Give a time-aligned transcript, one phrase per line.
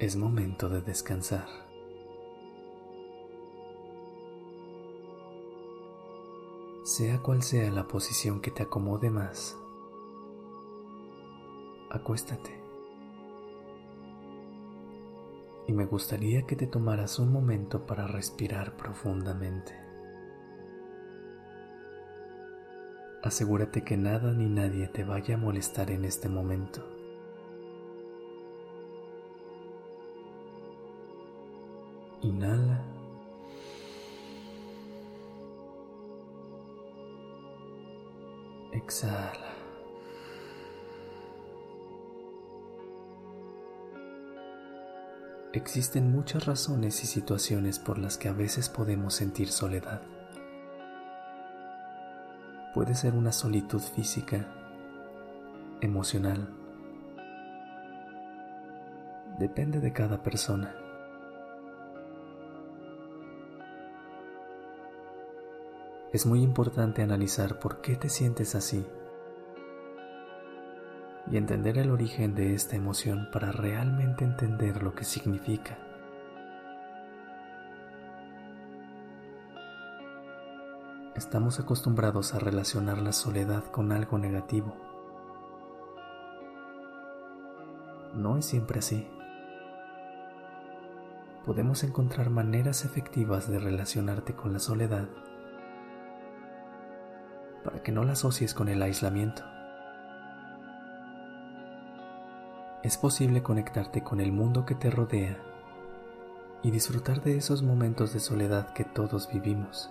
[0.00, 1.46] Es momento de descansar.
[6.82, 9.56] Sea cual sea la posición que te acomode más,
[11.90, 12.60] acuéstate.
[15.68, 19.74] Y me gustaría que te tomaras un momento para respirar profundamente.
[23.22, 26.93] Asegúrate que nada ni nadie te vaya a molestar en este momento.
[32.24, 32.80] Inhala.
[38.72, 39.52] Exhala.
[45.52, 50.00] Existen muchas razones y situaciones por las que a veces podemos sentir soledad.
[52.72, 54.48] Puede ser una solitud física,
[55.82, 56.48] emocional.
[59.38, 60.74] Depende de cada persona.
[66.14, 68.86] Es muy importante analizar por qué te sientes así
[71.28, 75.76] y entender el origen de esta emoción para realmente entender lo que significa.
[81.16, 84.76] Estamos acostumbrados a relacionar la soledad con algo negativo.
[88.14, 89.04] No es siempre así.
[91.44, 95.08] Podemos encontrar maneras efectivas de relacionarte con la soledad
[97.64, 99.42] para que no la asocies con el aislamiento.
[102.82, 105.38] Es posible conectarte con el mundo que te rodea
[106.62, 109.90] y disfrutar de esos momentos de soledad que todos vivimos.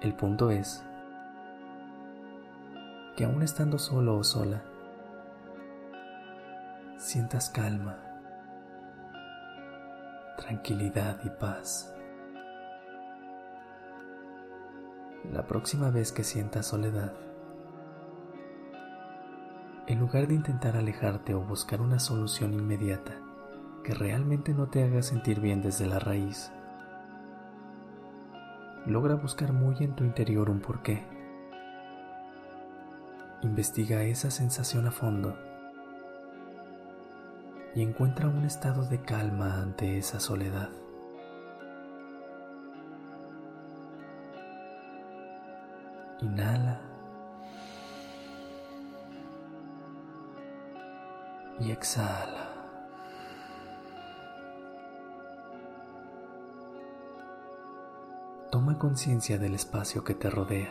[0.00, 0.84] El punto es
[3.16, 4.62] que aún estando solo o sola,
[6.98, 7.98] sientas calma,
[10.36, 11.94] tranquilidad y paz.
[15.30, 17.12] La próxima vez que sientas soledad,
[19.86, 23.18] en lugar de intentar alejarte o buscar una solución inmediata
[23.84, 26.52] que realmente no te haga sentir bien desde la raíz,
[28.84, 31.06] logra buscar muy en tu interior un porqué.
[33.42, 35.36] Investiga esa sensación a fondo
[37.76, 40.81] y encuentra un estado de calma ante esa soledad.
[46.22, 46.80] Inhala
[51.60, 52.48] y exhala.
[58.50, 60.70] Toma conciencia del espacio que te rodea.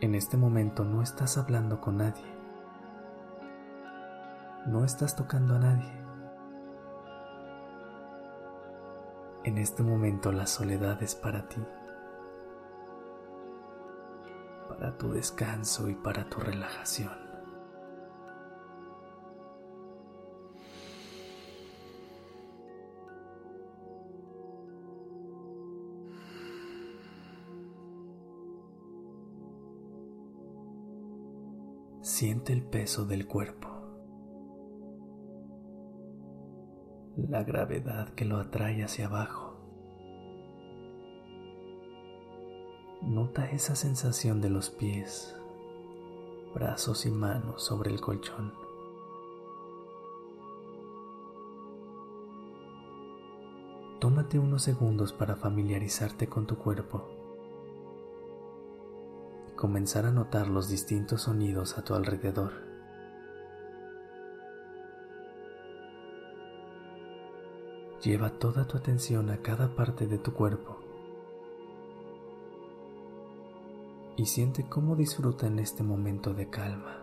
[0.00, 2.24] En este momento no estás hablando con nadie.
[4.66, 5.99] No estás tocando a nadie.
[9.42, 11.62] En este momento la soledad es para ti,
[14.68, 17.10] para tu descanso y para tu relajación.
[32.02, 33.69] Siente el peso del cuerpo,
[37.16, 39.56] la gravedad que lo atrae hacia abajo.
[43.02, 45.36] Nota esa sensación de los pies,
[46.54, 48.52] brazos y manos sobre el colchón.
[54.00, 57.20] Tómate unos segundos para familiarizarte con tu cuerpo
[59.60, 62.69] comenzar a notar los distintos sonidos a tu alrededor.
[68.02, 70.78] Lleva toda tu atención a cada parte de tu cuerpo
[74.16, 77.02] y siente cómo disfruta en este momento de calma,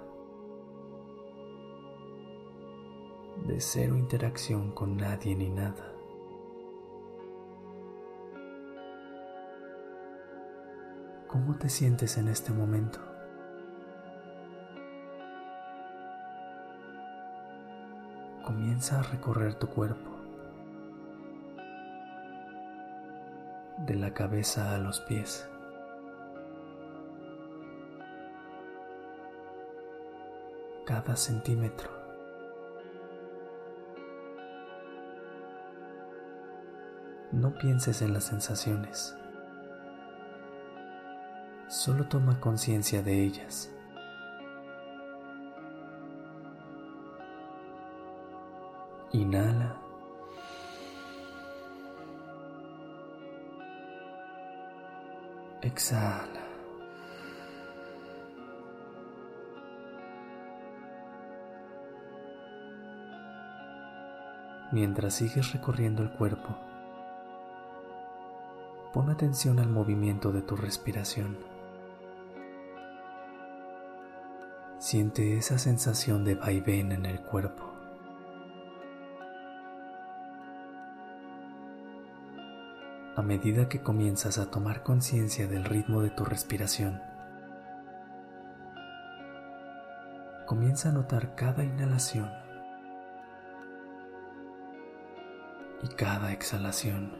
[3.45, 5.93] de cero interacción con nadie ni nada.
[11.27, 12.99] ¿Cómo te sientes en este momento?
[18.43, 20.16] Comienza a recorrer tu cuerpo,
[23.87, 25.49] de la cabeza a los pies.
[30.85, 31.89] Cada centímetro.
[37.31, 39.15] No pienses en las sensaciones.
[41.67, 43.73] Solo toma conciencia de ellas.
[49.13, 49.86] Inhala.
[55.77, 56.41] Exhala.
[64.71, 66.57] Mientras sigues recorriendo el cuerpo,
[68.91, 71.37] pon atención al movimiento de tu respiración.
[74.79, 77.66] Siente esa sensación de vaivén en el cuerpo.
[83.17, 87.01] A medida que comienzas a tomar conciencia del ritmo de tu respiración,
[90.45, 92.31] comienza a notar cada inhalación
[95.81, 97.11] y cada exhalación.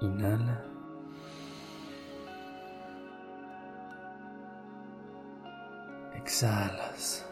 [0.00, 0.64] Inhala.
[6.16, 7.25] Exhalas.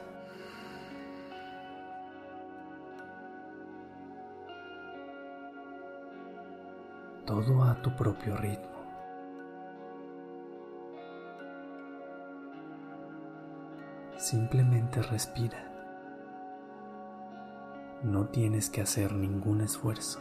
[7.27, 8.69] Todo a tu propio ritmo.
[14.19, 15.73] Simplemente respira.
[18.03, 20.21] No tienes que hacer ningún esfuerzo.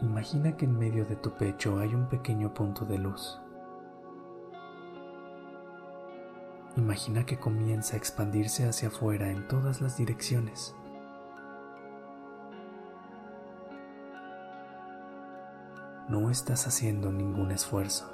[0.00, 3.40] Imagina que en medio de tu pecho hay un pequeño punto de luz.
[6.76, 10.74] Imagina que comienza a expandirse hacia afuera en todas las direcciones.
[16.12, 18.06] No estás haciendo ningún esfuerzo.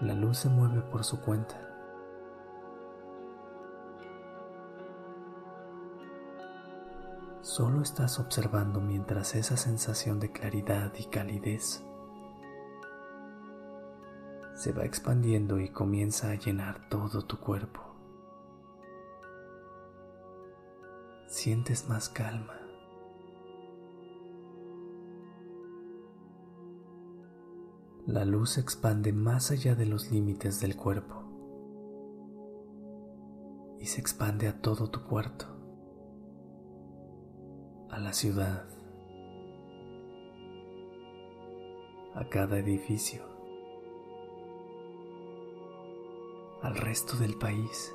[0.00, 1.60] La luz se mueve por su cuenta.
[7.40, 11.82] Solo estás observando mientras esa sensación de claridad y calidez
[14.54, 17.80] se va expandiendo y comienza a llenar todo tu cuerpo.
[21.26, 22.57] Sientes más calma.
[28.08, 31.24] La luz se expande más allá de los límites del cuerpo
[33.78, 35.44] y se expande a todo tu cuarto
[37.90, 38.66] a la ciudad,
[42.14, 43.22] a cada edificio,
[46.62, 47.94] al resto del país,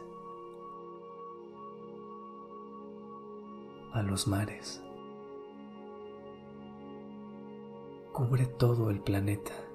[3.93, 4.83] a los mares.
[8.13, 9.72] Cubre todo el planeta.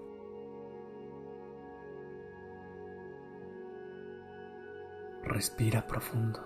[5.38, 6.40] Respira profundo.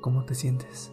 [0.00, 0.90] ¿Cómo te sientes?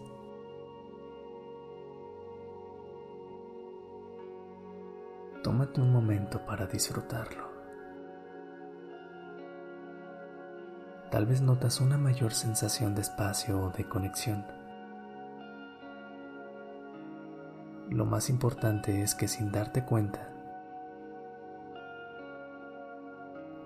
[5.41, 7.54] Tómate un momento para disfrutarlo.
[11.12, 14.45] Tal vez notas una mayor sensación de espacio o de conexión.
[17.89, 20.29] Lo más importante es que sin darte cuenta,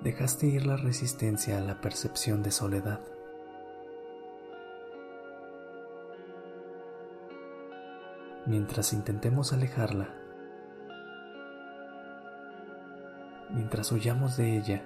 [0.04, 3.00] dejaste ir la resistencia a la percepción de soledad.
[8.50, 10.10] mientras intentemos alejarla,
[13.52, 14.82] mientras huyamos de ella,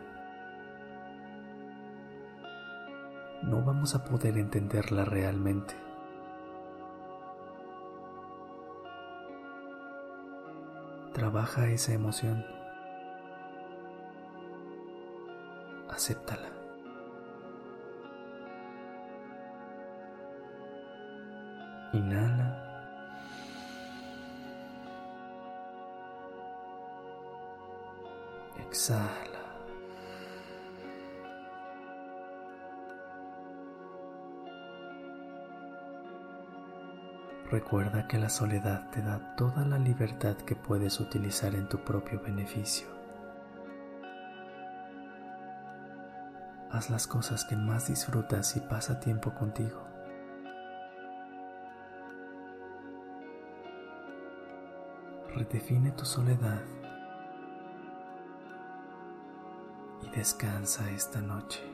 [3.44, 5.76] no vamos a poder entenderla realmente.
[11.14, 12.46] Trabaja esa emoción.
[15.90, 16.50] Acéptala.
[21.94, 22.60] Inhala.
[28.58, 29.33] Exhala.
[37.54, 42.20] Recuerda que la soledad te da toda la libertad que puedes utilizar en tu propio
[42.20, 42.88] beneficio.
[46.72, 49.88] Haz las cosas que más disfrutas y pasa tiempo contigo.
[55.36, 56.64] Redefine tu soledad
[60.02, 61.73] y descansa esta noche.